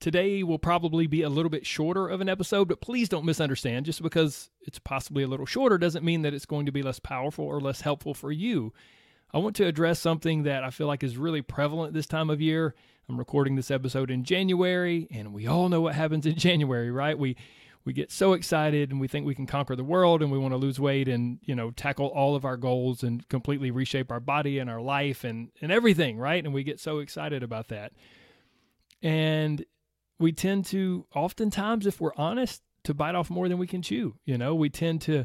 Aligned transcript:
Today 0.00 0.44
will 0.44 0.58
probably 0.58 1.08
be 1.08 1.22
a 1.22 1.28
little 1.28 1.50
bit 1.50 1.66
shorter 1.66 2.06
of 2.08 2.20
an 2.20 2.28
episode, 2.28 2.68
but 2.68 2.80
please 2.80 3.08
don't 3.08 3.24
misunderstand. 3.24 3.86
Just 3.86 4.02
because 4.02 4.50
it's 4.62 4.78
possibly 4.78 5.24
a 5.24 5.26
little 5.26 5.46
shorter 5.46 5.76
doesn't 5.76 6.04
mean 6.04 6.22
that 6.22 6.34
it's 6.34 6.46
going 6.46 6.66
to 6.66 6.72
be 6.72 6.82
less 6.82 7.00
powerful 7.00 7.44
or 7.44 7.60
less 7.60 7.80
helpful 7.80 8.14
for 8.14 8.30
you. 8.30 8.72
I 9.32 9.38
want 9.38 9.56
to 9.56 9.66
address 9.66 9.98
something 9.98 10.44
that 10.44 10.64
I 10.64 10.70
feel 10.70 10.86
like 10.86 11.02
is 11.02 11.18
really 11.18 11.42
prevalent 11.42 11.94
this 11.94 12.06
time 12.06 12.30
of 12.30 12.40
year. 12.40 12.74
I'm 13.08 13.18
recording 13.18 13.56
this 13.56 13.70
episode 13.70 14.10
in 14.10 14.22
January, 14.24 15.08
and 15.10 15.32
we 15.32 15.46
all 15.46 15.68
know 15.68 15.80
what 15.80 15.94
happens 15.94 16.26
in 16.26 16.34
January, 16.38 16.90
right? 16.90 17.18
We 17.18 17.36
we 17.84 17.94
get 17.94 18.12
so 18.12 18.34
excited 18.34 18.90
and 18.90 19.00
we 19.00 19.08
think 19.08 19.24
we 19.24 19.34
can 19.34 19.46
conquer 19.46 19.74
the 19.74 19.82
world 19.82 20.20
and 20.20 20.30
we 20.30 20.36
want 20.36 20.52
to 20.52 20.58
lose 20.58 20.78
weight 20.78 21.08
and 21.08 21.38
you 21.42 21.54
know 21.54 21.70
tackle 21.70 22.08
all 22.08 22.36
of 22.36 22.44
our 22.44 22.58
goals 22.58 23.02
and 23.02 23.26
completely 23.30 23.70
reshape 23.70 24.12
our 24.12 24.20
body 24.20 24.58
and 24.58 24.68
our 24.68 24.82
life 24.82 25.24
and 25.24 25.48
and 25.62 25.72
everything 25.72 26.18
right 26.18 26.44
and 26.44 26.52
we 26.52 26.62
get 26.62 26.78
so 26.78 26.98
excited 26.98 27.42
about 27.42 27.68
that 27.68 27.92
and 29.02 29.64
we 30.18 30.32
tend 30.32 30.64
to 30.66 31.06
oftentimes 31.14 31.86
if 31.86 32.00
we're 32.00 32.14
honest 32.16 32.62
to 32.84 32.94
bite 32.94 33.14
off 33.14 33.30
more 33.30 33.48
than 33.48 33.58
we 33.58 33.66
can 33.66 33.82
chew 33.82 34.14
you 34.24 34.38
know? 34.38 34.54
We 34.54 34.70
tend 34.70 35.00
to 35.02 35.24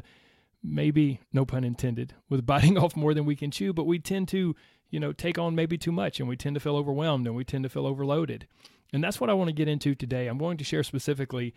maybe 0.62 1.20
no 1.32 1.44
pun 1.44 1.64
intended 1.64 2.14
with 2.28 2.46
biting 2.46 2.78
off 2.78 2.96
more 2.96 3.14
than 3.14 3.24
we 3.24 3.36
can 3.36 3.50
chew 3.50 3.72
but 3.72 3.84
we 3.84 3.98
tend 3.98 4.28
to 4.28 4.54
you 4.90 5.00
know 5.00 5.12
take 5.12 5.38
on 5.38 5.54
maybe 5.54 5.76
too 5.76 5.92
much 5.92 6.20
and 6.20 6.28
we 6.28 6.36
tend 6.36 6.54
to 6.54 6.60
feel 6.60 6.76
overwhelmed 6.76 7.26
and 7.26 7.34
we 7.36 7.44
tend 7.44 7.64
to 7.64 7.68
feel 7.68 7.86
overloaded. 7.86 8.46
And 8.92 9.02
that's 9.02 9.20
what 9.20 9.28
i 9.28 9.34
want 9.34 9.48
to 9.48 9.54
get 9.54 9.68
into 9.68 9.94
today. 9.94 10.28
I'm 10.28 10.38
going 10.38 10.56
to 10.58 10.64
share 10.64 10.84
specifically 10.84 11.54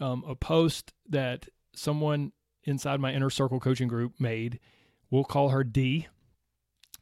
um, 0.00 0.24
a 0.26 0.34
post 0.34 0.92
that 1.08 1.48
someone 1.74 2.32
inside 2.64 3.00
my 3.00 3.12
inner 3.12 3.30
circle 3.30 3.60
coaching 3.60 3.88
group 3.88 4.14
made. 4.18 4.58
We'll 5.10 5.24
call 5.24 5.50
her 5.50 5.64
Dee 5.64 6.08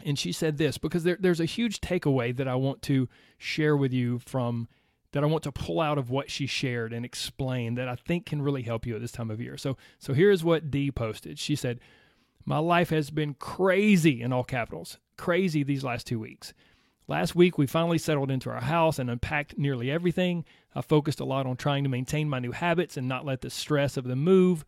and 0.05 0.19
she 0.19 0.33
said 0.33 0.59
this 0.59 0.79
because 0.79 1.05
there, 1.05 1.19
there's 1.21 1.41
a 1.41 1.45
huge 1.45 1.81
takeaway 1.81 2.37
that 2.37 2.49
i 2.49 2.55
want 2.55 2.83
to 2.83 3.09
share 3.39 3.77
with 3.77 3.93
you 3.93 4.19
from 4.21 4.69
that 5.13 5.25
I 5.25 5.27
want 5.27 5.43
to 5.45 5.53
pull 5.53 5.81
out 5.81 5.99
of 5.99 6.11
what 6.11 6.31
she 6.31 6.47
shared 6.47 6.93
and 6.93 7.05
explain 7.05 7.75
that 7.75 7.89
I 7.89 7.97
think 7.97 8.27
can 8.27 8.43
really 8.43 8.63
help 8.63 8.87
you 8.87 8.95
at 8.95 9.01
this 9.01 9.13
time 9.13 9.31
of 9.31 9.41
year. 9.41 9.57
So 9.57 9.77
so 9.99 10.15
here's 10.15 10.45
what 10.45 10.71
Dee 10.71 10.91
posted. 10.91 11.39
She 11.39 11.57
said, 11.57 11.81
"My 12.45 12.59
life 12.59 12.91
has 12.91 13.11
been 13.11 13.35
crazy 13.35 14.23
in 14.23 14.33
all 14.33 14.45
capitals. 14.45 14.99
Crazy 15.17 15.63
these 15.63 15.85
last 15.85 16.07
2 16.07 16.19
weeks. 16.19 16.53
Last 17.09 17.35
week 17.35 17.59
we 17.59 17.67
finally 17.67 17.99
settled 17.99 18.31
into 18.31 18.51
our 18.51 18.61
house 18.61 19.01
and 19.01 19.11
unpacked 19.11 19.59
nearly 19.59 19.91
everything. 19.91 20.45
I 20.77 20.81
focused 20.81 21.19
a 21.19 21.25
lot 21.25 21.45
on 21.45 21.57
trying 21.57 21.83
to 21.83 21.91
maintain 21.91 22.29
my 22.29 22.39
new 22.39 22.53
habits 22.53 22.97
and 22.97 23.09
not 23.09 23.25
let 23.25 23.41
the 23.41 23.51
stress 23.51 23.97
of 23.97 24.05
the 24.05 24.15
move 24.15 24.65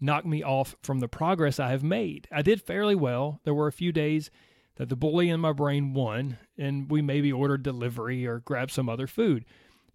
knock 0.00 0.24
me 0.24 0.42
off 0.42 0.74
from 0.82 1.00
the 1.00 1.08
progress 1.08 1.60
I 1.60 1.70
have 1.70 1.84
made. 1.84 2.26
I 2.32 2.40
did 2.40 2.62
fairly 2.62 2.94
well. 2.94 3.40
There 3.44 3.52
were 3.52 3.66
a 3.66 3.72
few 3.72 3.92
days 3.92 4.30
that 4.76 4.88
the 4.88 4.96
bully 4.96 5.28
in 5.28 5.38
my 5.38 5.52
brain 5.52 5.92
won 5.92 6.38
and 6.56 6.90
we 6.90 7.02
maybe 7.02 7.30
ordered 7.30 7.62
delivery 7.62 8.26
or 8.26 8.40
grabbed 8.40 8.70
some 8.72 8.88
other 8.88 9.06
food." 9.06 9.44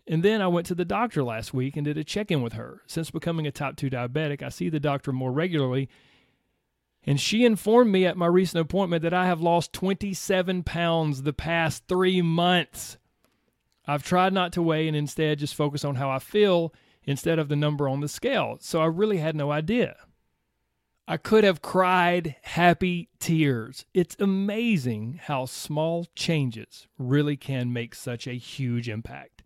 And 0.08 0.24
then 0.24 0.42
I 0.42 0.48
went 0.48 0.66
to 0.68 0.76
the 0.76 0.86
doctor 0.86 1.24
last 1.24 1.54
week 1.54 1.76
and 1.76 1.84
did 1.84 1.98
a 1.98 2.04
check 2.04 2.32
in 2.32 2.42
with 2.42 2.54
her. 2.54 2.82
Since 2.88 3.12
becoming 3.12 3.46
a 3.46 3.52
type 3.52 3.76
2 3.76 3.90
diabetic, 3.90 4.42
I 4.42 4.50
see 4.50 4.70
the 4.70 4.80
doctor 4.80 5.12
more 5.12 5.32
regularly. 5.32 5.90
And 7.06 7.20
she 7.20 7.46
informed 7.46 7.92
me 7.92 8.06
at 8.06 8.18
my 8.18 8.26
recent 8.26 8.62
appointment 8.62 9.04
that 9.04 9.14
I 9.14 9.26
have 9.26 9.42
lost 9.42 9.74
27 9.74 10.64
pounds 10.64 11.24
the 11.24 11.34
past 11.34 11.84
three 11.88 12.22
months. 12.22 12.98
I've 13.86 14.04
tried 14.04 14.34
not 14.34 14.54
to 14.54 14.62
weigh 14.62 14.88
and 14.88 14.96
instead 14.96 15.40
just 15.40 15.56
focus 15.56 15.84
on 15.86 15.96
how 15.96 16.10
I 16.10 16.20
feel 16.20 16.74
instead 17.04 17.40
of 17.40 17.50
the 17.50 17.56
number 17.56 17.88
on 17.88 18.02
the 18.02 18.08
scale. 18.08 18.58
So 18.60 18.82
I 18.82 18.86
really 18.86 19.18
had 19.18 19.36
no 19.36 19.52
idea. 19.52 19.96
I 21.08 21.16
could 21.16 21.46
have 21.46 21.62
cried 21.62 22.36
happy 22.42 23.08
tears. 23.20 23.86
It's 23.94 24.18
amazing 24.20 25.22
how 25.24 25.46
small 25.46 26.06
changes 26.16 26.88
really 26.98 27.38
can 27.38 27.72
make 27.72 27.96
such 27.96 28.28
a 28.28 28.34
huge 28.34 28.90
impact. 28.90 29.37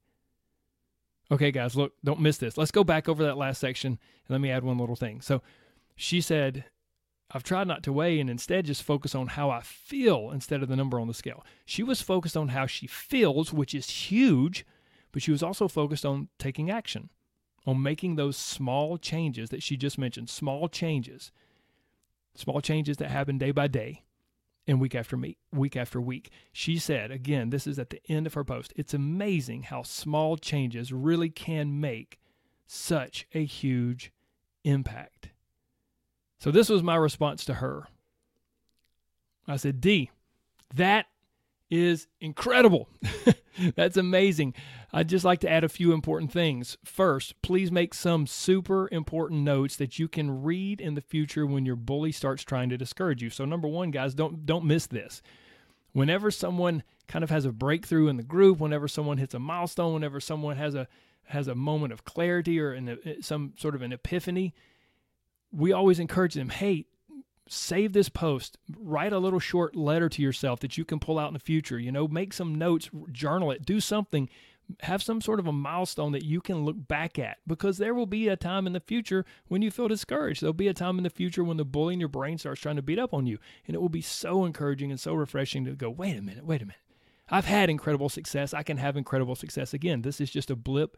Okay, 1.31 1.51
guys, 1.51 1.77
look, 1.77 1.93
don't 2.03 2.19
miss 2.19 2.37
this. 2.37 2.57
Let's 2.57 2.71
go 2.71 2.83
back 2.83 3.07
over 3.07 3.23
that 3.23 3.37
last 3.37 3.61
section 3.61 3.91
and 3.91 4.29
let 4.29 4.41
me 4.41 4.51
add 4.51 4.65
one 4.65 4.77
little 4.77 4.97
thing. 4.97 5.21
So 5.21 5.41
she 5.95 6.19
said, 6.19 6.65
I've 7.31 7.43
tried 7.43 7.67
not 7.67 7.83
to 7.83 7.93
weigh 7.93 8.19
and 8.19 8.29
instead 8.29 8.65
just 8.65 8.83
focus 8.83 9.15
on 9.15 9.27
how 9.27 9.49
I 9.49 9.61
feel 9.61 10.31
instead 10.31 10.61
of 10.61 10.67
the 10.67 10.75
number 10.75 10.99
on 10.99 11.07
the 11.07 11.13
scale. 11.13 11.45
She 11.65 11.83
was 11.83 12.01
focused 12.01 12.35
on 12.35 12.49
how 12.49 12.65
she 12.65 12.85
feels, 12.85 13.53
which 13.53 13.73
is 13.73 13.89
huge, 13.89 14.65
but 15.13 15.21
she 15.21 15.31
was 15.31 15.41
also 15.41 15.69
focused 15.69 16.05
on 16.05 16.27
taking 16.37 16.69
action, 16.69 17.09
on 17.65 17.81
making 17.81 18.17
those 18.17 18.35
small 18.35 18.97
changes 18.97 19.51
that 19.51 19.63
she 19.63 19.77
just 19.77 19.97
mentioned, 19.97 20.29
small 20.29 20.67
changes, 20.67 21.31
small 22.35 22.59
changes 22.59 22.97
that 22.97 23.09
happen 23.09 23.37
day 23.37 23.51
by 23.51 23.67
day 23.67 24.03
and 24.67 24.79
week 24.79 24.95
after 24.95 25.17
week, 25.17 25.37
week 25.51 25.75
after 25.75 25.99
week. 25.99 26.29
She 26.51 26.77
said, 26.77 27.11
again, 27.11 27.49
this 27.49 27.67
is 27.67 27.79
at 27.79 27.89
the 27.89 28.01
end 28.07 28.27
of 28.27 28.33
her 28.35 28.43
post, 28.43 28.73
it's 28.75 28.93
amazing 28.93 29.63
how 29.63 29.83
small 29.83 30.37
changes 30.37 30.93
really 30.93 31.29
can 31.29 31.79
make 31.79 32.19
such 32.67 33.27
a 33.33 33.43
huge 33.43 34.11
impact. 34.63 35.29
So 36.39 36.51
this 36.51 36.69
was 36.69 36.83
my 36.83 36.95
response 36.95 37.45
to 37.45 37.55
her. 37.55 37.87
I 39.47 39.57
said, 39.57 39.81
Dee, 39.81 40.11
that 40.73 41.07
is 41.71 42.07
incredible. 42.19 42.89
That's 43.75 43.97
amazing. 43.97 44.53
I'd 44.93 45.09
just 45.09 45.23
like 45.23 45.39
to 45.39 45.49
add 45.49 45.63
a 45.63 45.69
few 45.69 45.93
important 45.93 46.31
things. 46.31 46.77
First, 46.83 47.41
please 47.41 47.71
make 47.71 47.93
some 47.93 48.27
super 48.27 48.89
important 48.91 49.41
notes 49.41 49.77
that 49.77 49.97
you 49.97 50.09
can 50.09 50.43
read 50.43 50.81
in 50.81 50.95
the 50.95 51.01
future 51.01 51.45
when 51.45 51.65
your 51.65 51.77
bully 51.77 52.11
starts 52.11 52.43
trying 52.43 52.69
to 52.69 52.77
discourage 52.77 53.23
you. 53.23 53.29
So 53.29 53.45
number 53.45 53.69
1, 53.69 53.91
guys, 53.91 54.13
don't 54.13 54.45
don't 54.45 54.65
miss 54.65 54.85
this. 54.85 55.21
Whenever 55.93 56.29
someone 56.29 56.83
kind 57.07 57.23
of 57.23 57.29
has 57.29 57.45
a 57.45 57.51
breakthrough 57.51 58.07
in 58.07 58.17
the 58.17 58.23
group, 58.23 58.59
whenever 58.59 58.87
someone 58.87 59.17
hits 59.17 59.33
a 59.33 59.39
milestone, 59.39 59.93
whenever 59.93 60.19
someone 60.19 60.57
has 60.57 60.75
a 60.75 60.87
has 61.25 61.47
a 61.47 61.55
moment 61.55 61.93
of 61.93 62.03
clarity 62.03 62.59
or 62.59 62.73
an, 62.73 62.97
some 63.21 63.53
sort 63.57 63.75
of 63.75 63.81
an 63.81 63.93
epiphany, 63.93 64.53
we 65.51 65.71
always 65.71 65.99
encourage 65.99 66.33
them, 66.33 66.49
"Hey, 66.49 66.87
save 67.51 67.93
this 67.93 68.09
post 68.09 68.57
write 68.77 69.11
a 69.11 69.19
little 69.19 69.39
short 69.39 69.75
letter 69.75 70.07
to 70.07 70.21
yourself 70.21 70.59
that 70.59 70.77
you 70.77 70.85
can 70.85 70.99
pull 70.99 71.19
out 71.19 71.27
in 71.27 71.33
the 71.33 71.39
future 71.39 71.77
you 71.77 71.91
know 71.91 72.07
make 72.07 72.33
some 72.33 72.55
notes 72.55 72.89
journal 73.11 73.51
it 73.51 73.65
do 73.65 73.79
something 73.79 74.29
have 74.81 75.03
some 75.03 75.21
sort 75.21 75.39
of 75.39 75.47
a 75.47 75.51
milestone 75.51 76.11
that 76.13 76.23
you 76.23 76.41
can 76.41 76.63
look 76.63 76.87
back 76.87 77.19
at 77.19 77.37
because 77.45 77.77
there 77.77 77.93
will 77.93 78.05
be 78.05 78.27
a 78.27 78.37
time 78.37 78.65
in 78.65 78.73
the 78.73 78.79
future 78.79 79.25
when 79.47 79.61
you 79.61 79.69
feel 79.69 79.87
discouraged. 79.87 80.41
There'll 80.41 80.53
be 80.53 80.67
a 80.67 80.73
time 80.73 80.97
in 80.97 81.03
the 81.03 81.09
future 81.09 81.43
when 81.43 81.57
the 81.57 81.65
bully 81.65 81.93
in 81.93 81.99
your 81.99 82.09
brain 82.09 82.37
starts 82.37 82.61
trying 82.61 82.77
to 82.77 82.81
beat 82.81 82.99
up 82.99 83.13
on 83.13 83.25
you 83.25 83.37
and 83.67 83.75
it 83.75 83.81
will 83.81 83.89
be 83.89 84.01
so 84.01 84.45
encouraging 84.45 84.89
and 84.89 84.99
so 84.99 85.13
refreshing 85.13 85.65
to 85.65 85.71
go 85.71 85.89
wait 85.89 86.17
a 86.17 86.21
minute 86.21 86.45
wait 86.45 86.61
a 86.61 86.65
minute. 86.65 86.81
I've 87.29 87.45
had 87.45 87.69
incredible 87.69 88.09
success. 88.09 88.53
I 88.53 88.63
can 88.63 88.77
have 88.77 88.97
incredible 88.97 89.35
success 89.35 89.73
again. 89.73 90.01
This 90.01 90.19
is 90.19 90.29
just 90.29 90.51
a 90.51 90.55
blip 90.55 90.97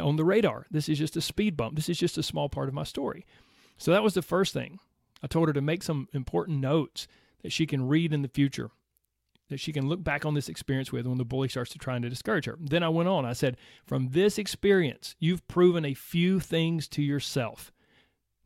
on 0.00 0.16
the 0.16 0.24
radar. 0.24 0.66
This 0.70 0.88
is 0.88 0.98
just 0.98 1.16
a 1.16 1.20
speed 1.20 1.56
bump. 1.56 1.74
This 1.74 1.88
is 1.88 1.98
just 1.98 2.18
a 2.18 2.22
small 2.22 2.48
part 2.48 2.68
of 2.68 2.74
my 2.74 2.84
story. 2.84 3.26
So 3.76 3.90
that 3.90 4.02
was 4.02 4.14
the 4.14 4.22
first 4.22 4.52
thing 4.52 4.78
I 5.22 5.26
told 5.26 5.48
her 5.48 5.54
to 5.54 5.60
make 5.60 5.82
some 5.82 6.08
important 6.12 6.60
notes 6.60 7.08
that 7.42 7.52
she 7.52 7.66
can 7.66 7.88
read 7.88 8.12
in 8.12 8.22
the 8.22 8.28
future, 8.28 8.70
that 9.48 9.60
she 9.60 9.72
can 9.72 9.88
look 9.88 10.02
back 10.02 10.24
on 10.24 10.34
this 10.34 10.48
experience 10.48 10.92
with 10.92 11.06
when 11.06 11.18
the 11.18 11.24
bully 11.24 11.48
starts 11.48 11.70
to 11.72 11.78
try 11.78 11.98
to 11.98 12.08
discourage 12.08 12.44
her. 12.46 12.58
Then 12.60 12.82
I 12.82 12.88
went 12.88 13.08
on. 13.08 13.24
I 13.24 13.32
said, 13.32 13.56
From 13.84 14.10
this 14.10 14.38
experience, 14.38 15.16
you've 15.18 15.46
proven 15.48 15.84
a 15.84 15.94
few 15.94 16.40
things 16.40 16.88
to 16.88 17.02
yourself. 17.02 17.72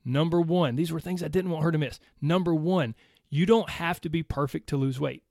Number 0.05 0.41
one, 0.41 0.77
these 0.77 0.93
were 0.93 1.01
things 1.01 1.23
I 1.23 1.29
didn't 1.29 1.51
want 1.51 1.65
her 1.65 1.73
to 1.73 1.79
miss. 1.79 2.01
Number 2.21 2.55
one, 2.55 2.95
you 3.31 3.47
don't 3.47 3.71
have 3.71 4.01
to 4.03 4.09
be 4.09 4.23
perfect 4.23 4.69
to 4.69 4.77
lose 4.77 5.01
weight. 5.01 5.23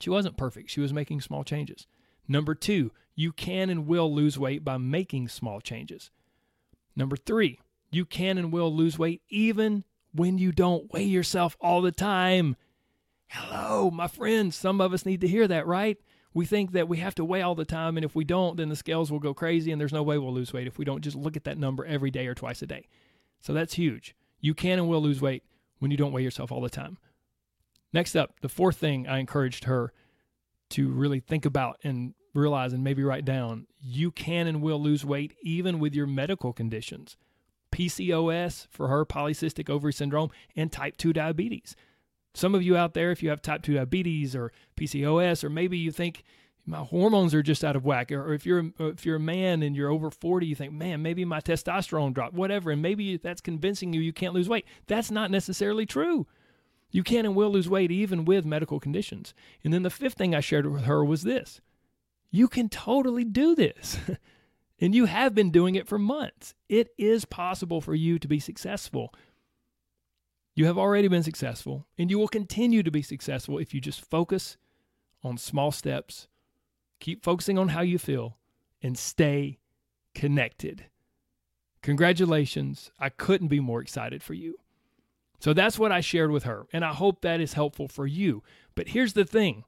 She 0.00 0.10
wasn't 0.10 0.36
perfect, 0.36 0.70
she 0.70 0.80
was 0.80 0.92
making 0.92 1.20
small 1.20 1.44
changes. 1.44 1.86
Number 2.28 2.54
two, 2.54 2.92
you 3.14 3.32
can 3.32 3.70
and 3.70 3.86
will 3.86 4.12
lose 4.12 4.38
weight 4.38 4.64
by 4.64 4.76
making 4.76 5.28
small 5.28 5.60
changes. 5.60 6.10
Number 6.94 7.16
three, 7.16 7.60
you 7.90 8.04
can 8.04 8.36
and 8.38 8.52
will 8.52 8.74
lose 8.74 8.98
weight 8.98 9.22
even 9.28 9.84
when 10.16 10.38
you 10.38 10.52
don't 10.52 10.92
weigh 10.92 11.04
yourself 11.04 11.56
all 11.60 11.82
the 11.82 11.92
time. 11.92 12.56
Hello, 13.28 13.90
my 13.90 14.08
friends. 14.08 14.56
Some 14.56 14.80
of 14.80 14.92
us 14.92 15.06
need 15.06 15.20
to 15.20 15.28
hear 15.28 15.46
that, 15.48 15.66
right? 15.66 15.98
We 16.32 16.44
think 16.46 16.72
that 16.72 16.88
we 16.88 16.98
have 16.98 17.14
to 17.16 17.24
weigh 17.24 17.42
all 17.42 17.54
the 17.54 17.64
time, 17.64 17.96
and 17.96 18.04
if 18.04 18.14
we 18.14 18.24
don't, 18.24 18.56
then 18.56 18.68
the 18.68 18.76
scales 18.76 19.10
will 19.10 19.18
go 19.18 19.32
crazy, 19.32 19.72
and 19.72 19.80
there's 19.80 19.92
no 19.92 20.02
way 20.02 20.18
we'll 20.18 20.34
lose 20.34 20.52
weight 20.52 20.66
if 20.66 20.78
we 20.78 20.84
don't 20.84 21.02
just 21.02 21.16
look 21.16 21.36
at 21.36 21.44
that 21.44 21.58
number 21.58 21.84
every 21.84 22.10
day 22.10 22.26
or 22.26 22.34
twice 22.34 22.60
a 22.62 22.66
day. 22.66 22.88
So 23.40 23.52
that's 23.52 23.74
huge. 23.74 24.14
You 24.40 24.54
can 24.54 24.78
and 24.78 24.88
will 24.88 25.00
lose 25.00 25.20
weight 25.20 25.44
when 25.78 25.90
you 25.90 25.96
don't 25.96 26.12
weigh 26.12 26.22
yourself 26.22 26.52
all 26.52 26.60
the 26.60 26.68
time. 26.68 26.98
Next 27.92 28.14
up, 28.14 28.40
the 28.40 28.48
fourth 28.48 28.76
thing 28.76 29.06
I 29.08 29.18
encouraged 29.18 29.64
her 29.64 29.92
to 30.70 30.88
really 30.88 31.20
think 31.20 31.46
about 31.46 31.78
and 31.82 32.14
realize 32.34 32.72
and 32.72 32.84
maybe 32.84 33.02
write 33.02 33.24
down 33.24 33.66
you 33.80 34.10
can 34.10 34.46
and 34.46 34.60
will 34.60 34.80
lose 34.80 35.04
weight 35.04 35.34
even 35.42 35.78
with 35.78 35.94
your 35.94 36.06
medical 36.06 36.52
conditions. 36.52 37.16
PCOS 37.72 38.66
for 38.70 38.88
her, 38.88 39.04
polycystic 39.04 39.68
ovary 39.68 39.92
syndrome, 39.92 40.30
and 40.54 40.72
type 40.72 40.96
2 40.96 41.12
diabetes. 41.12 41.76
Some 42.34 42.54
of 42.54 42.62
you 42.62 42.76
out 42.76 42.94
there, 42.94 43.10
if 43.10 43.22
you 43.22 43.30
have 43.30 43.42
type 43.42 43.62
2 43.62 43.74
diabetes 43.74 44.36
or 44.36 44.52
PCOS, 44.76 45.42
or 45.42 45.50
maybe 45.50 45.78
you 45.78 45.90
think 45.90 46.22
my 46.66 46.78
hormones 46.78 47.32
are 47.32 47.42
just 47.42 47.64
out 47.64 47.76
of 47.76 47.84
whack, 47.84 48.10
or 48.10 48.34
if 48.34 48.44
you're 48.44 48.72
if 48.78 49.06
you're 49.06 49.16
a 49.16 49.20
man 49.20 49.62
and 49.62 49.76
you're 49.76 49.90
over 49.90 50.10
40, 50.10 50.46
you 50.46 50.54
think, 50.54 50.72
man, 50.72 51.00
maybe 51.00 51.24
my 51.24 51.40
testosterone 51.40 52.12
dropped, 52.12 52.34
whatever, 52.34 52.72
and 52.72 52.82
maybe 52.82 53.16
that's 53.16 53.40
convincing 53.40 53.92
you 53.92 54.00
you 54.00 54.12
can't 54.12 54.34
lose 54.34 54.48
weight. 54.48 54.66
That's 54.86 55.10
not 55.10 55.30
necessarily 55.30 55.86
true. 55.86 56.26
You 56.90 57.02
can 57.02 57.24
and 57.24 57.36
will 57.36 57.50
lose 57.50 57.68
weight 57.68 57.90
even 57.90 58.24
with 58.24 58.44
medical 58.44 58.80
conditions. 58.80 59.34
And 59.62 59.72
then 59.72 59.82
the 59.82 59.90
fifth 59.90 60.14
thing 60.14 60.34
I 60.34 60.40
shared 60.40 60.66
with 60.66 60.84
her 60.84 61.04
was 61.04 61.22
this 61.22 61.60
you 62.30 62.48
can 62.48 62.68
totally 62.68 63.24
do 63.24 63.54
this. 63.54 63.98
and 64.80 64.94
you 64.94 65.06
have 65.06 65.34
been 65.34 65.50
doing 65.50 65.74
it 65.74 65.88
for 65.88 65.98
months. 65.98 66.54
It 66.68 66.88
is 66.98 67.24
possible 67.24 67.80
for 67.80 67.94
you 67.94 68.18
to 68.18 68.28
be 68.28 68.40
successful. 68.40 69.12
You 70.54 70.66
have 70.66 70.78
already 70.78 71.08
been 71.08 71.22
successful, 71.22 71.86
and 71.98 72.10
you 72.10 72.18
will 72.18 72.28
continue 72.28 72.82
to 72.82 72.90
be 72.90 73.02
successful 73.02 73.58
if 73.58 73.74
you 73.74 73.80
just 73.80 74.04
focus 74.04 74.56
on 75.22 75.38
small 75.38 75.70
steps, 75.70 76.28
keep 77.00 77.24
focusing 77.24 77.58
on 77.58 77.68
how 77.68 77.82
you 77.82 77.98
feel, 77.98 78.36
and 78.82 78.96
stay 78.96 79.58
connected. 80.14 80.86
Congratulations. 81.82 82.90
I 82.98 83.10
couldn't 83.10 83.48
be 83.48 83.60
more 83.60 83.80
excited 83.80 84.22
for 84.22 84.34
you. 84.34 84.58
So 85.38 85.52
that's 85.52 85.78
what 85.78 85.92
I 85.92 86.00
shared 86.00 86.30
with 86.30 86.44
her, 86.44 86.66
and 86.72 86.84
I 86.84 86.92
hope 86.92 87.20
that 87.20 87.40
is 87.40 87.52
helpful 87.52 87.88
for 87.88 88.06
you. 88.06 88.42
But 88.74 88.88
here's 88.88 89.12
the 89.12 89.24
thing 89.24 89.64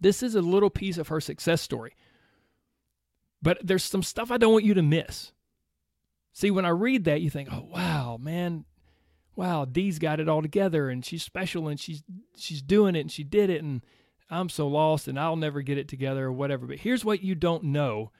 this 0.00 0.22
is 0.22 0.34
a 0.34 0.40
little 0.40 0.70
piece 0.70 0.98
of 0.98 1.08
her 1.08 1.20
success 1.20 1.60
story. 1.60 1.94
But 3.42 3.58
there's 3.62 3.82
some 3.82 4.02
stuff 4.04 4.30
I 4.30 4.38
don't 4.38 4.52
want 4.52 4.64
you 4.64 4.74
to 4.74 4.82
miss. 4.82 5.32
See, 6.32 6.50
when 6.50 6.64
I 6.64 6.70
read 6.70 7.04
that, 7.04 7.20
you 7.20 7.28
think, 7.28 7.48
oh, 7.52 7.66
wow, 7.70 8.16
man, 8.18 8.64
wow, 9.34 9.64
Dee's 9.64 9.98
got 9.98 10.20
it 10.20 10.28
all 10.28 10.40
together 10.40 10.88
and 10.88 11.04
she's 11.04 11.22
special 11.22 11.68
and 11.68 11.78
she's 11.78 12.02
she's 12.36 12.62
doing 12.62 12.94
it 12.94 13.00
and 13.00 13.12
she 13.12 13.24
did 13.24 13.50
it 13.50 13.62
and 13.62 13.84
I'm 14.30 14.48
so 14.48 14.66
lost 14.66 15.08
and 15.08 15.18
I'll 15.18 15.36
never 15.36 15.60
get 15.60 15.76
it 15.76 15.88
together 15.88 16.26
or 16.26 16.32
whatever. 16.32 16.66
But 16.66 16.78
here's 16.78 17.04
what 17.04 17.22
you 17.22 17.34
don't 17.34 17.64
know 17.64 18.12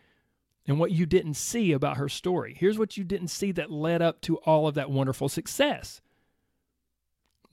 and 0.67 0.79
what 0.79 0.93
you 0.93 1.07
didn't 1.07 1.35
see 1.35 1.73
about 1.73 1.97
her 1.97 2.09
story. 2.09 2.55
Here's 2.59 2.79
what 2.79 2.97
you 2.97 3.05
didn't 3.05 3.29
see 3.29 3.53
that 3.53 3.71
led 3.71 4.03
up 4.03 4.21
to 4.23 4.37
all 4.39 4.69
of 4.69 4.75
that 4.75 4.91
wonderful 4.91 5.29
success. 5.29 6.01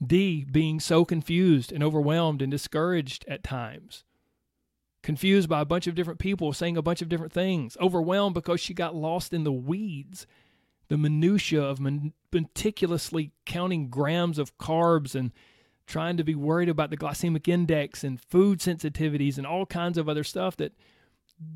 Dee 0.04 0.44
being 0.44 0.80
so 0.80 1.04
confused 1.04 1.72
and 1.72 1.82
overwhelmed 1.82 2.42
and 2.42 2.50
discouraged 2.50 3.24
at 3.28 3.42
times 3.42 4.04
confused 5.02 5.48
by 5.48 5.60
a 5.60 5.64
bunch 5.64 5.86
of 5.86 5.94
different 5.94 6.18
people 6.18 6.52
saying 6.52 6.76
a 6.76 6.82
bunch 6.82 7.02
of 7.02 7.08
different 7.08 7.32
things, 7.32 7.76
overwhelmed 7.80 8.34
because 8.34 8.60
she 8.60 8.74
got 8.74 8.94
lost 8.94 9.32
in 9.32 9.44
the 9.44 9.52
weeds, 9.52 10.26
the 10.88 10.98
minutia 10.98 11.62
of 11.62 11.80
meticulously 12.32 13.32
counting 13.46 13.88
grams 13.88 14.38
of 14.38 14.56
carbs 14.58 15.14
and 15.14 15.32
trying 15.86 16.16
to 16.16 16.24
be 16.24 16.34
worried 16.34 16.68
about 16.68 16.90
the 16.90 16.96
glycemic 16.96 17.48
index 17.48 18.04
and 18.04 18.20
food 18.20 18.60
sensitivities 18.60 19.38
and 19.38 19.46
all 19.46 19.66
kinds 19.66 19.98
of 19.98 20.08
other 20.08 20.24
stuff 20.24 20.56
that 20.56 20.72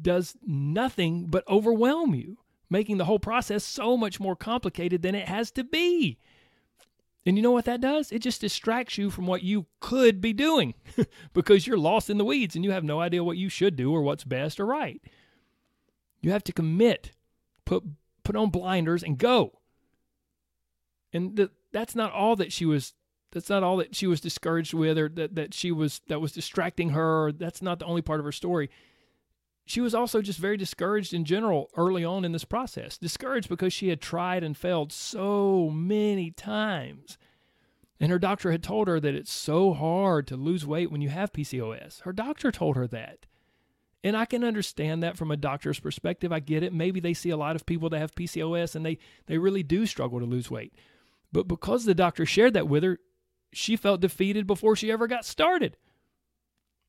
does 0.00 0.36
nothing 0.46 1.26
but 1.26 1.46
overwhelm 1.48 2.14
you, 2.14 2.38
making 2.70 2.96
the 2.96 3.04
whole 3.04 3.18
process 3.18 3.62
so 3.62 3.96
much 3.96 4.18
more 4.18 4.34
complicated 4.34 5.02
than 5.02 5.14
it 5.14 5.28
has 5.28 5.50
to 5.50 5.62
be. 5.62 6.18
And 7.26 7.36
you 7.36 7.42
know 7.42 7.52
what 7.52 7.64
that 7.64 7.80
does? 7.80 8.12
It 8.12 8.20
just 8.20 8.42
distracts 8.42 8.98
you 8.98 9.10
from 9.10 9.26
what 9.26 9.42
you 9.42 9.66
could 9.80 10.20
be 10.20 10.32
doing 10.32 10.74
because 11.32 11.66
you're 11.66 11.78
lost 11.78 12.10
in 12.10 12.18
the 12.18 12.24
weeds 12.24 12.54
and 12.54 12.64
you 12.64 12.72
have 12.72 12.84
no 12.84 13.00
idea 13.00 13.24
what 13.24 13.38
you 13.38 13.48
should 13.48 13.76
do 13.76 13.92
or 13.92 14.02
what's 14.02 14.24
best 14.24 14.60
or 14.60 14.66
right. 14.66 15.00
You 16.20 16.32
have 16.32 16.44
to 16.44 16.52
commit, 16.52 17.12
put 17.64 17.82
put 18.24 18.36
on 18.36 18.50
blinders 18.50 19.02
and 19.02 19.18
go. 19.18 19.58
And 21.12 21.36
the, 21.36 21.50
that's 21.72 21.94
not 21.94 22.12
all 22.12 22.36
that 22.36 22.52
she 22.52 22.66
was 22.66 22.94
that's 23.32 23.48
not 23.48 23.62
all 23.62 23.78
that 23.78 23.94
she 23.94 24.06
was 24.06 24.20
discouraged 24.20 24.74
with 24.74 24.96
or 24.98 25.08
that, 25.08 25.34
that 25.34 25.54
she 25.54 25.72
was 25.72 26.02
that 26.08 26.20
was 26.20 26.32
distracting 26.32 26.90
her. 26.90 27.32
That's 27.32 27.62
not 27.62 27.78
the 27.78 27.86
only 27.86 28.02
part 28.02 28.20
of 28.20 28.26
her 28.26 28.32
story 28.32 28.70
she 29.66 29.80
was 29.80 29.94
also 29.94 30.20
just 30.20 30.38
very 30.38 30.56
discouraged 30.56 31.14
in 31.14 31.24
general 31.24 31.70
early 31.76 32.04
on 32.04 32.24
in 32.24 32.32
this 32.32 32.44
process. 32.44 32.98
Discouraged 32.98 33.48
because 33.48 33.72
she 33.72 33.88
had 33.88 34.00
tried 34.00 34.44
and 34.44 34.56
failed 34.56 34.92
so 34.92 35.70
many 35.70 36.30
times. 36.30 37.16
And 37.98 38.10
her 38.10 38.18
doctor 38.18 38.50
had 38.50 38.62
told 38.62 38.88
her 38.88 39.00
that 39.00 39.14
it's 39.14 39.32
so 39.32 39.72
hard 39.72 40.26
to 40.26 40.36
lose 40.36 40.66
weight 40.66 40.90
when 40.90 41.00
you 41.00 41.08
have 41.08 41.32
PCOS. 41.32 42.02
Her 42.02 42.12
doctor 42.12 42.52
told 42.52 42.76
her 42.76 42.86
that. 42.88 43.26
And 44.02 44.18
I 44.18 44.26
can 44.26 44.44
understand 44.44 45.02
that 45.02 45.16
from 45.16 45.30
a 45.30 45.36
doctor's 45.36 45.80
perspective. 45.80 46.30
I 46.30 46.40
get 46.40 46.62
it. 46.62 46.74
Maybe 46.74 47.00
they 47.00 47.14
see 47.14 47.30
a 47.30 47.36
lot 47.36 47.56
of 47.56 47.64
people 47.64 47.88
that 47.88 48.00
have 48.00 48.14
PCOS 48.14 48.74
and 48.74 48.84
they, 48.84 48.98
they 49.26 49.38
really 49.38 49.62
do 49.62 49.86
struggle 49.86 50.20
to 50.20 50.26
lose 50.26 50.50
weight. 50.50 50.74
But 51.32 51.48
because 51.48 51.86
the 51.86 51.94
doctor 51.94 52.26
shared 52.26 52.52
that 52.52 52.68
with 52.68 52.82
her, 52.82 52.98
she 53.54 53.76
felt 53.76 54.02
defeated 54.02 54.46
before 54.46 54.76
she 54.76 54.92
ever 54.92 55.06
got 55.06 55.24
started. 55.24 55.78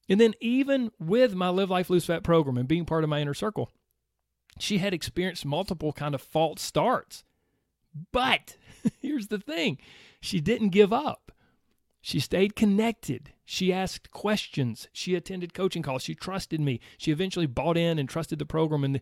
And 0.07 0.19
then 0.19 0.33
even 0.39 0.91
with 0.99 1.33
my 1.33 1.49
Live 1.49 1.69
Life 1.69 1.89
Lose 1.89 2.05
Fat 2.05 2.23
program 2.23 2.57
and 2.57 2.67
being 2.67 2.85
part 2.85 3.03
of 3.03 3.09
my 3.09 3.21
inner 3.21 3.33
circle, 3.33 3.71
she 4.59 4.77
had 4.77 4.93
experienced 4.93 5.45
multiple 5.45 5.93
kind 5.93 6.13
of 6.13 6.21
false 6.21 6.61
starts. 6.61 7.23
But 8.11 8.57
here's 9.01 9.27
the 9.27 9.39
thing, 9.39 9.79
she 10.21 10.39
didn't 10.41 10.69
give 10.69 10.93
up. 10.93 11.31
She 12.01 12.19
stayed 12.19 12.55
connected. 12.55 13.33
She 13.45 13.73
asked 13.73 14.11
questions. 14.11 14.87
She 14.93 15.15
attended 15.15 15.55
coaching 15.55 15.81
calls. 15.81 16.03
She 16.03 16.13
trusted 16.13 16.61
me. 16.61 16.79
She 16.99 17.11
eventually 17.11 17.47
bought 17.47 17.77
in 17.77 17.97
and 17.97 18.07
trusted 18.07 18.37
the 18.37 18.45
program 18.45 18.83
and 18.83 18.95
the, 18.95 19.01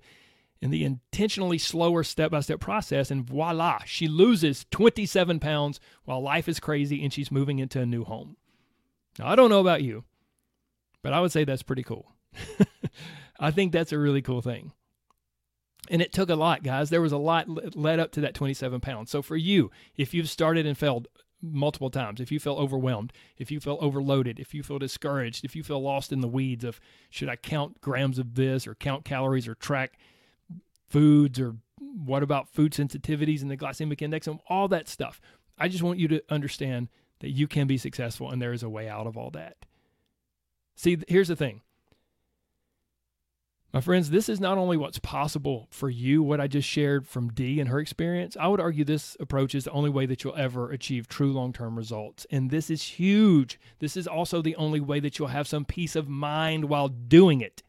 and 0.62 0.72
the 0.72 0.86
intentionally 0.86 1.58
slower 1.58 2.04
step 2.04 2.32
by 2.32 2.40
step 2.40 2.62
process. 2.62 3.12
And 3.12 3.28
voila, 3.28 3.80
she 3.86 4.08
loses 4.08 4.66
27 4.72 5.42
pounds 5.42 5.82
while 6.06 6.22
life 6.22 6.48
is 6.48 6.62
crazy 6.62 7.04
and 7.04 7.12
she's 7.12 7.30
moving 7.30 7.60
into 7.60 7.82
a 7.82 7.86
new 7.86 8.06
home. 8.06 8.38
Now, 9.20 9.28
I 9.28 9.36
don't 9.36 9.50
know 9.50 9.60
about 9.60 9.84
you, 9.84 10.06
but 11.04 11.14
I 11.14 11.22
would 11.22 11.32
say 11.32 11.44
that's 11.44 11.62
pretty 11.62 11.84
cool. 11.84 12.12
I 13.40 13.52
think 13.52 13.72
that's 13.72 13.92
a 13.92 14.00
really 14.00 14.24
cool 14.24 14.42
thing. 14.42 14.72
And 15.90 16.02
it 16.02 16.14
took 16.14 16.30
a 16.30 16.36
lot, 16.36 16.64
guys. 16.64 16.90
There 16.90 17.02
was 17.02 17.12
a 17.12 17.18
lot 17.18 17.76
led 17.76 18.00
up 18.00 18.12
to 18.14 18.22
that 18.22 18.34
27 18.34 18.80
pounds. 18.80 19.12
So 19.12 19.22
for 19.22 19.36
you, 19.36 19.70
if 19.98 20.14
you've 20.14 20.30
started 20.30 20.66
and 20.66 20.78
failed 20.78 21.10
multiple 21.42 21.90
times, 21.90 22.22
if 22.22 22.32
you 22.32 22.40
feel 22.40 22.54
overwhelmed, 22.54 23.12
if 23.38 23.52
you 23.52 23.60
feel 23.60 23.78
overloaded, 23.82 24.40
if 24.40 24.54
you 24.54 24.64
feel 24.64 24.80
discouraged, 24.80 25.44
if 25.44 25.58
you 25.58 25.64
feel 25.64 25.82
lost 25.82 26.14
in 26.14 26.22
the 26.22 26.28
weeds 26.28 26.64
of 26.64 26.80
should 27.10 27.28
I 27.28 27.36
count 27.36 27.82
grams 27.82 28.18
of 28.18 28.36
this 28.36 28.66
or 28.66 28.76
count 28.76 29.04
calories 29.04 29.48
or 29.48 29.56
track 29.56 30.00
foods 30.88 31.38
or 31.38 31.58
what 31.80 32.24
about 32.24 32.48
food 32.48 32.72
sensitivities 32.72 33.42
and 33.42 33.52
the 33.52 33.58
glycemic 33.58 34.02
index 34.02 34.26
and 34.26 34.40
all 34.48 34.70
that 34.70 34.88
stuff. 34.88 35.20
I 35.60 35.68
just 35.68 35.84
want 35.84 36.00
you 36.00 36.08
to 36.08 36.24
understand 36.30 36.88
that 37.20 37.32
you 37.32 37.48
can 37.48 37.68
be 37.68 37.78
successful 37.78 38.32
and 38.32 38.42
there 38.42 38.54
is 38.54 38.64
a 38.64 38.70
way 38.70 38.88
out 38.88 39.06
of 39.06 39.18
all 39.18 39.32
that. 39.32 39.58
See, 40.76 40.98
here's 41.08 41.28
the 41.28 41.36
thing. 41.36 41.62
My 43.74 43.82
friends, 43.82 44.12
this 44.12 44.30
is 44.30 44.40
not 44.40 44.60
only 44.60 44.78
what's 44.78 45.00
possible 45.00 45.68
for 45.72 45.90
you, 45.90 46.22
what 46.22 46.40
I 46.40 46.46
just 46.46 46.70
shared 46.70 47.08
from 47.08 47.34
Dee 47.34 47.60
and 47.60 47.70
her 47.70 47.80
experience. 47.80 48.38
I 48.40 48.48
would 48.48 48.60
argue 48.60 48.86
this 48.86 49.18
approach 49.20 49.56
is 49.56 49.64
the 49.64 49.72
only 49.72 49.90
way 49.90 50.06
that 50.06 50.24
you'll 50.24 50.36
ever 50.36 50.70
achieve 50.70 51.08
true 51.08 51.34
long 51.34 51.54
term 51.54 51.76
results. 51.76 52.28
And 52.30 52.52
this 52.52 52.70
is 52.70 52.84
huge. 52.84 53.60
This 53.80 53.98
is 53.98 54.08
also 54.08 54.44
the 54.44 54.56
only 54.58 54.80
way 54.80 55.00
that 55.00 55.18
you'll 55.18 55.30
have 55.30 55.48
some 55.48 55.66
peace 55.66 55.96
of 55.96 56.08
mind 56.08 56.66
while 56.66 56.88
doing 56.88 57.42
it. 57.42 57.64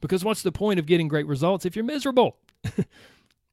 Because 0.00 0.24
what's 0.24 0.42
the 0.42 0.50
point 0.50 0.80
of 0.80 0.86
getting 0.86 1.06
great 1.06 1.28
results 1.28 1.64
if 1.64 1.76
you're 1.76 1.84
miserable? 1.84 2.38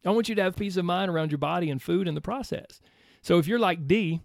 I 0.06 0.10
want 0.10 0.28
you 0.28 0.34
to 0.34 0.42
have 0.42 0.56
peace 0.56 0.76
of 0.76 0.86
mind 0.86 1.12
around 1.12 1.30
your 1.30 1.38
body 1.38 1.70
and 1.70 1.80
food 1.80 2.08
in 2.08 2.16
the 2.16 2.22
process. 2.22 2.82
So 3.22 3.38
if 3.38 3.46
you're 3.46 3.60
like 3.60 3.86
Dee, 3.86 4.22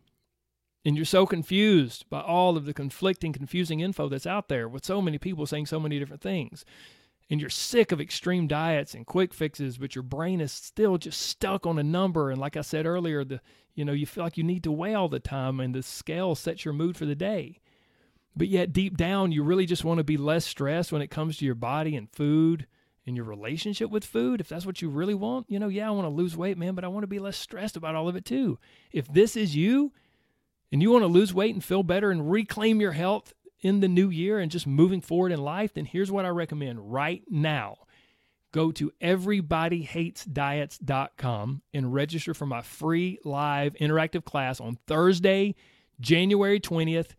and 0.85 0.97
you're 0.97 1.05
so 1.05 1.27
confused 1.27 2.05
by 2.11 2.21
all 2.21 2.57
of 2.57 2.67
the 2.67 2.75
conflicting, 2.75 3.33
confusing 3.33 3.81
info 3.81 4.09
that's 4.09 4.27
out 4.27 4.49
there 4.49 4.69
with 4.69 4.85
so 4.85 5.01
many 5.01 5.19
people 5.19 5.47
saying 5.47 5.67
so 5.67 5.81
many 5.81 5.99
different 5.99 6.23
things. 6.23 6.65
And 7.31 7.41
you're 7.41 7.51
sick 7.51 7.91
of 7.91 8.03
extreme 8.03 8.47
diets 8.47 8.93
and 8.93 9.07
quick 9.07 9.33
fixes, 9.33 9.79
but 9.79 9.95
your 9.95 10.03
brain 10.03 10.43
is 10.43 10.53
still 10.53 10.99
just 10.99 11.23
stuck 11.23 11.67
on 11.67 11.79
a 11.79 11.83
number. 11.83 12.31
And 12.31 12.39
like 12.39 12.57
I 12.57 12.61
said 12.61 12.85
earlier, 12.85 13.25
the 13.25 13.41
you 13.75 13.85
know, 13.85 13.93
you 13.93 14.07
feel 14.07 14.23
like 14.23 14.37
you 14.37 14.45
need 14.45 14.63
to 14.65 14.71
weigh 14.71 14.95
all 14.95 15.09
the 15.09 15.19
time 15.19 15.59
and 15.59 15.75
the 15.75 15.83
scale 15.83 16.35
sets 16.35 16.65
your 16.65 16.75
mood 16.75 16.97
for 16.97 17.07
the 17.07 17.15
day. 17.15 17.61
But 18.37 18.49
yet 18.49 18.73
deep 18.73 18.97
down 18.97 19.33
you 19.33 19.43
really 19.43 19.67
just 19.67 19.85
want 19.85 19.99
to 19.99 20.05
be 20.05 20.17
less 20.17 20.45
stressed 20.45 20.93
when 20.93 21.03
it 21.03 21.11
comes 21.11 21.39
to 21.39 21.47
your 21.47 21.55
body 21.55 21.97
and 21.97 22.11
food 22.11 22.67
and 23.07 23.17
your 23.17 23.25
relationship 23.25 23.91
with 23.91 24.05
food. 24.05 24.41
If 24.41 24.49
that's 24.49 24.67
what 24.67 24.83
you 24.83 24.91
really 24.91 25.15
want, 25.15 25.47
you 25.49 25.59
know, 25.59 25.69
yeah, 25.69 25.89
I 25.89 25.93
want 25.93 26.05
to 26.05 26.15
lose 26.15 26.37
weight, 26.37 26.59
man, 26.59 26.75
but 26.75 26.85
I 26.85 26.89
want 26.89 27.05
to 27.05 27.09
be 27.09 27.19
less 27.19 27.39
stressed 27.39 27.77
about 27.77 27.95
all 27.95 28.09
of 28.09 28.17
it 28.17 28.27
too. 28.27 28.59
If 28.93 29.11
this 29.13 29.35
is 29.35 29.57
you, 29.57 29.93
and 30.75 30.83
you 30.83 30.91
want 30.91 31.05
to 31.05 31.07
lose 31.07 31.33
weight 31.33 31.55
and 31.55 31.63
feel 31.63 31.85
better 31.85 32.11
and 32.11 32.33
reclaim 32.33 32.81
your 32.81 32.91
health 32.91 33.33
in 33.61 33.79
the 33.79 33.87
new 33.87 34.11
year 34.11 34.41
and 34.41 34.51
just 34.51 34.67
moving 34.67 35.01
forward 35.01 35.31
in 35.31 35.41
life, 35.41 35.73
then 35.73 35.85
here's 35.85 36.11
what 36.11 36.25
I 36.25 36.31
recommend 36.31 36.93
right 36.93 37.23
now. 37.31 37.77
Go 38.51 38.73
to 38.73 38.91
everybodyhatesdiets.com 39.01 41.63
and 41.73 41.95
register 41.95 42.35
for 42.35 42.47
my 42.47 42.61
free 42.61 43.21
live 43.25 43.75
interactive 43.75 44.25
class 44.25 44.61
on 44.61 44.77
Thursday, 44.89 45.55
January 46.01 46.59
20th 46.59 47.11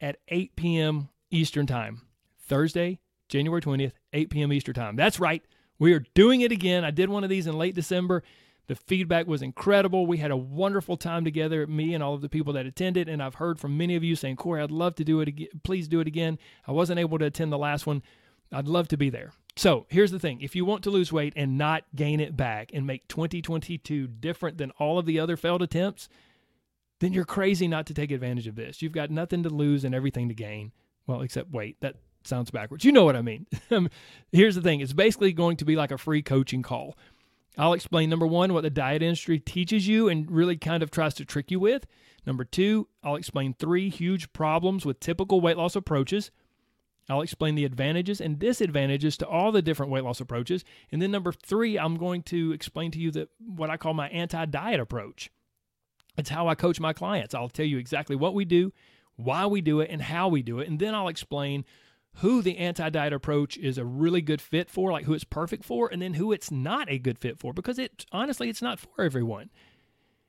at 0.00 0.16
8 0.26 0.56
p.m. 0.56 1.08
Eastern 1.30 1.68
Time. 1.68 2.02
Thursday, 2.40 2.98
January 3.28 3.62
20th, 3.62 3.92
8 4.14 4.30
p.m. 4.30 4.52
Eastern 4.52 4.74
Time. 4.74 4.96
That's 4.96 5.20
right. 5.20 5.44
We 5.78 5.92
are 5.92 6.04
doing 6.14 6.40
it 6.40 6.50
again. 6.50 6.84
I 6.84 6.90
did 6.90 7.08
one 7.08 7.22
of 7.22 7.30
these 7.30 7.46
in 7.46 7.56
late 7.56 7.76
December. 7.76 8.24
The 8.66 8.74
feedback 8.74 9.26
was 9.26 9.42
incredible. 9.42 10.06
We 10.06 10.18
had 10.18 10.30
a 10.30 10.36
wonderful 10.36 10.96
time 10.96 11.24
together, 11.24 11.66
me 11.66 11.94
and 11.94 12.02
all 12.02 12.14
of 12.14 12.20
the 12.20 12.28
people 12.28 12.52
that 12.54 12.66
attended. 12.66 13.08
And 13.08 13.22
I've 13.22 13.36
heard 13.36 13.60
from 13.60 13.76
many 13.76 13.94
of 13.94 14.02
you 14.02 14.16
saying, 14.16 14.36
Corey, 14.36 14.60
I'd 14.60 14.70
love 14.70 14.96
to 14.96 15.04
do 15.04 15.20
it 15.20 15.28
again. 15.28 15.48
Please 15.62 15.86
do 15.86 16.00
it 16.00 16.06
again. 16.08 16.38
I 16.66 16.72
wasn't 16.72 16.98
able 16.98 17.18
to 17.18 17.26
attend 17.26 17.52
the 17.52 17.58
last 17.58 17.86
one. 17.86 18.02
I'd 18.52 18.68
love 18.68 18.88
to 18.88 18.96
be 18.96 19.10
there. 19.10 19.32
So 19.56 19.86
here's 19.88 20.10
the 20.10 20.18
thing 20.18 20.40
if 20.40 20.54
you 20.54 20.64
want 20.64 20.82
to 20.84 20.90
lose 20.90 21.12
weight 21.12 21.32
and 21.36 21.56
not 21.56 21.84
gain 21.94 22.20
it 22.20 22.36
back 22.36 22.70
and 22.74 22.86
make 22.86 23.08
2022 23.08 24.06
different 24.06 24.58
than 24.58 24.70
all 24.72 24.98
of 24.98 25.06
the 25.06 25.18
other 25.18 25.36
failed 25.36 25.62
attempts, 25.62 26.08
then 27.00 27.12
you're 27.12 27.24
crazy 27.24 27.68
not 27.68 27.86
to 27.86 27.94
take 27.94 28.10
advantage 28.10 28.46
of 28.46 28.54
this. 28.54 28.82
You've 28.82 28.92
got 28.92 29.10
nothing 29.10 29.42
to 29.44 29.48
lose 29.48 29.84
and 29.84 29.94
everything 29.94 30.28
to 30.28 30.34
gain. 30.34 30.72
Well, 31.06 31.22
except 31.22 31.52
weight. 31.52 31.76
That 31.80 31.96
sounds 32.24 32.50
backwards. 32.50 32.84
You 32.84 32.92
know 32.92 33.04
what 33.04 33.16
I 33.16 33.22
mean. 33.22 33.46
here's 34.32 34.56
the 34.56 34.62
thing 34.62 34.80
it's 34.80 34.92
basically 34.92 35.32
going 35.32 35.56
to 35.58 35.64
be 35.64 35.76
like 35.76 35.90
a 35.90 35.98
free 35.98 36.22
coaching 36.22 36.62
call. 36.62 36.96
I'll 37.58 37.72
explain 37.72 38.10
number 38.10 38.26
one, 38.26 38.52
what 38.52 38.62
the 38.62 38.70
diet 38.70 39.02
industry 39.02 39.38
teaches 39.38 39.88
you 39.88 40.08
and 40.08 40.30
really 40.30 40.56
kind 40.56 40.82
of 40.82 40.90
tries 40.90 41.14
to 41.14 41.24
trick 41.24 41.50
you 41.50 41.58
with. 41.58 41.86
Number 42.26 42.44
two, 42.44 42.88
I'll 43.02 43.16
explain 43.16 43.54
three 43.54 43.88
huge 43.88 44.32
problems 44.32 44.84
with 44.84 45.00
typical 45.00 45.40
weight 45.40 45.56
loss 45.56 45.76
approaches. 45.76 46.30
I'll 47.08 47.22
explain 47.22 47.54
the 47.54 47.64
advantages 47.64 48.20
and 48.20 48.38
disadvantages 48.38 49.16
to 49.18 49.28
all 49.28 49.52
the 49.52 49.62
different 49.62 49.92
weight 49.92 50.04
loss 50.04 50.20
approaches. 50.20 50.64
And 50.90 51.00
then 51.00 51.12
number 51.12 51.32
three, 51.32 51.78
I'm 51.78 51.96
going 51.96 52.22
to 52.24 52.52
explain 52.52 52.90
to 52.90 52.98
you 52.98 53.10
that 53.12 53.28
what 53.38 53.70
I 53.70 53.76
call 53.76 53.94
my 53.94 54.08
anti-diet 54.08 54.80
approach. 54.80 55.30
It's 56.18 56.30
how 56.30 56.48
I 56.48 56.56
coach 56.56 56.80
my 56.80 56.92
clients. 56.92 57.34
I'll 57.34 57.48
tell 57.48 57.64
you 57.64 57.78
exactly 57.78 58.16
what 58.16 58.34
we 58.34 58.44
do, 58.44 58.72
why 59.14 59.46
we 59.46 59.60
do 59.60 59.80
it, 59.80 59.90
and 59.90 60.02
how 60.02 60.28
we 60.28 60.42
do 60.42 60.58
it. 60.58 60.68
And 60.68 60.80
then 60.80 60.94
I'll 60.94 61.08
explain 61.08 61.64
who 62.16 62.40
the 62.40 62.58
anti-diet 62.58 63.12
approach 63.12 63.58
is 63.58 63.76
a 63.76 63.84
really 63.84 64.22
good 64.22 64.40
fit 64.40 64.70
for, 64.70 64.90
like 64.90 65.04
who 65.04 65.14
it's 65.14 65.24
perfect 65.24 65.64
for, 65.64 65.88
and 65.88 66.00
then 66.00 66.14
who 66.14 66.32
it's 66.32 66.50
not 66.50 66.90
a 66.90 66.98
good 66.98 67.18
fit 67.18 67.38
for, 67.38 67.52
because 67.52 67.78
it 67.78 68.06
honestly 68.10 68.48
it's 68.48 68.62
not 68.62 68.80
for 68.80 69.02
everyone. 69.02 69.50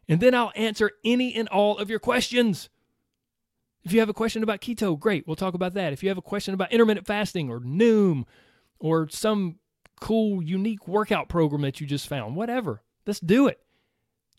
And 0.10 0.20
then 0.20 0.36
I'll 0.36 0.52
answer 0.56 0.92
any 1.06 1.34
and 1.34 1.48
all 1.48 1.78
of 1.78 1.90
your 1.90 2.00
questions. 2.00 2.70
If 3.84 3.94
you 3.94 4.00
have 4.00 4.10
a 4.10 4.14
question 4.14 4.44
about 4.44 4.60
keto, 4.60 5.00
great, 5.00 5.26
we'll 5.26 5.38
talk 5.38 5.54
about 5.54 5.76
that. 5.76 5.94
If 5.94 6.04
you 6.04 6.10
have 6.10 6.18
a 6.18 6.22
question 6.22 6.54
about 6.54 6.74
intermittent 6.74 7.08
fasting 7.08 7.50
or 7.50 7.62
Noom 7.62 8.26
or 8.80 9.08
some 9.10 9.60
cool, 10.02 10.44
unique 10.44 10.86
workout 10.88 11.30
program 11.30 11.62
that 11.62 11.80
you 11.80 11.88
just 11.88 12.08
found, 12.08 12.36
whatever, 12.36 12.82
let's 13.06 13.22
do 13.22 13.48
it. 13.48 13.62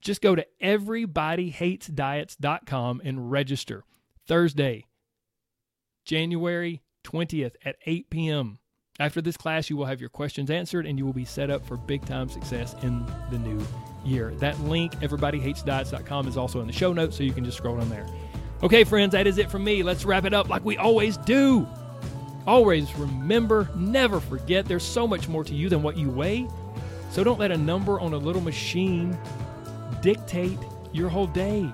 Just 0.00 0.20
go 0.20 0.34
to 0.34 0.44
everybodyhatesdiets.com 0.62 3.02
and 3.04 3.30
register. 3.30 3.84
Thursday, 4.26 4.84
January 6.04 6.82
20th 7.10 7.52
at 7.64 7.76
8 7.86 8.10
p.m. 8.10 8.58
After 9.00 9.20
this 9.20 9.36
class, 9.36 9.70
you 9.70 9.76
will 9.76 9.84
have 9.84 10.00
your 10.00 10.10
questions 10.10 10.50
answered 10.50 10.84
and 10.84 10.98
you 10.98 11.06
will 11.06 11.12
be 11.12 11.24
set 11.24 11.50
up 11.50 11.64
for 11.64 11.76
big 11.76 12.04
time 12.04 12.28
success 12.28 12.74
in 12.82 13.06
the 13.30 13.38
new 13.38 13.64
year. 14.04 14.32
That 14.38 14.58
link, 14.60 14.92
everybodyhatesdiets.com, 14.96 16.26
is 16.26 16.36
also 16.36 16.60
in 16.60 16.66
the 16.66 16.72
show 16.72 16.92
notes, 16.92 17.16
so 17.16 17.22
you 17.22 17.32
can 17.32 17.44
just 17.44 17.58
scroll 17.58 17.76
down 17.76 17.88
there. 17.88 18.06
Okay, 18.62 18.82
friends, 18.82 19.12
that 19.12 19.26
is 19.26 19.38
it 19.38 19.50
from 19.50 19.62
me. 19.62 19.84
Let's 19.84 20.04
wrap 20.04 20.24
it 20.24 20.34
up 20.34 20.48
like 20.48 20.64
we 20.64 20.76
always 20.76 21.16
do. 21.18 21.66
Always 22.46 22.92
remember, 22.96 23.68
never 23.76 24.18
forget, 24.18 24.66
there's 24.66 24.82
so 24.82 25.06
much 25.06 25.28
more 25.28 25.44
to 25.44 25.54
you 25.54 25.68
than 25.68 25.82
what 25.82 25.96
you 25.96 26.10
weigh. 26.10 26.48
So 27.10 27.22
don't 27.22 27.38
let 27.38 27.52
a 27.52 27.56
number 27.56 28.00
on 28.00 28.14
a 28.14 28.18
little 28.18 28.42
machine 28.42 29.16
dictate 30.02 30.58
your 30.92 31.08
whole 31.08 31.26
day. 31.26 31.70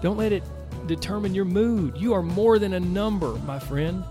Don't 0.00 0.16
let 0.16 0.32
it 0.32 0.44
determine 0.86 1.34
your 1.34 1.44
mood. 1.44 1.96
You 1.96 2.12
are 2.14 2.22
more 2.22 2.58
than 2.58 2.74
a 2.74 2.80
number, 2.80 3.32
my 3.46 3.58
friend. 3.58 4.04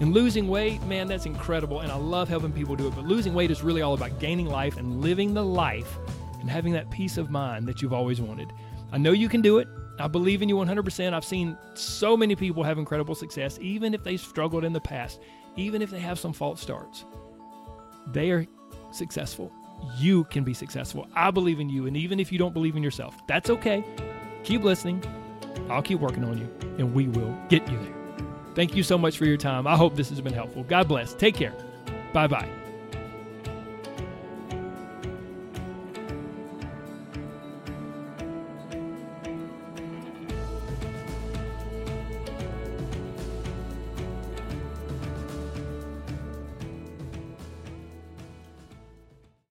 And 0.00 0.14
losing 0.14 0.48
weight, 0.48 0.82
man, 0.84 1.08
that's 1.08 1.26
incredible. 1.26 1.80
And 1.80 1.90
I 1.90 1.96
love 1.96 2.28
helping 2.28 2.52
people 2.52 2.76
do 2.76 2.86
it. 2.86 2.94
But 2.94 3.04
losing 3.04 3.34
weight 3.34 3.50
is 3.50 3.62
really 3.62 3.82
all 3.82 3.94
about 3.94 4.18
gaining 4.20 4.46
life 4.46 4.76
and 4.76 5.00
living 5.00 5.34
the 5.34 5.44
life 5.44 5.98
and 6.40 6.48
having 6.48 6.72
that 6.74 6.90
peace 6.90 7.16
of 7.18 7.30
mind 7.30 7.66
that 7.66 7.82
you've 7.82 7.92
always 7.92 8.20
wanted. 8.20 8.52
I 8.92 8.98
know 8.98 9.12
you 9.12 9.28
can 9.28 9.42
do 9.42 9.58
it. 9.58 9.68
I 9.98 10.06
believe 10.06 10.42
in 10.42 10.48
you 10.48 10.54
100%. 10.54 11.12
I've 11.12 11.24
seen 11.24 11.58
so 11.74 12.16
many 12.16 12.36
people 12.36 12.62
have 12.62 12.78
incredible 12.78 13.16
success, 13.16 13.58
even 13.60 13.92
if 13.92 14.04
they 14.04 14.16
struggled 14.16 14.64
in 14.64 14.72
the 14.72 14.80
past, 14.80 15.20
even 15.56 15.82
if 15.82 15.90
they 15.90 15.98
have 15.98 16.18
some 16.18 16.32
false 16.32 16.60
starts. 16.60 17.04
They 18.12 18.30
are 18.30 18.46
successful. 18.92 19.52
You 19.96 20.24
can 20.24 20.44
be 20.44 20.54
successful. 20.54 21.08
I 21.14 21.32
believe 21.32 21.58
in 21.58 21.68
you. 21.68 21.86
And 21.86 21.96
even 21.96 22.20
if 22.20 22.30
you 22.30 22.38
don't 22.38 22.54
believe 22.54 22.76
in 22.76 22.82
yourself, 22.82 23.16
that's 23.26 23.50
okay. 23.50 23.84
Keep 24.44 24.62
listening. 24.62 25.02
I'll 25.68 25.82
keep 25.82 25.98
working 25.98 26.24
on 26.24 26.38
you, 26.38 26.48
and 26.78 26.94
we 26.94 27.08
will 27.08 27.36
get 27.48 27.68
you 27.68 27.78
there. 27.78 27.97
Thank 28.58 28.74
you 28.74 28.82
so 28.82 28.98
much 28.98 29.16
for 29.16 29.24
your 29.24 29.36
time. 29.36 29.68
I 29.68 29.76
hope 29.76 29.94
this 29.94 30.08
has 30.08 30.20
been 30.20 30.32
helpful. 30.32 30.64
God 30.64 30.88
bless. 30.88 31.14
Take 31.14 31.36
care. 31.36 31.52
Bye 32.12 32.26
bye. 32.26 32.48